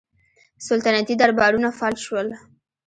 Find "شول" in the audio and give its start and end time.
2.05-2.27